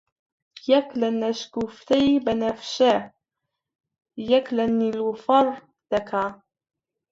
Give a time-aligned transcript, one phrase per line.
[0.71, 2.95] یەک لە نەشگوفتەی بەنەفشە،
[4.31, 5.47] یەک لە نەیلۆفەڕ
[5.91, 6.25] دەکا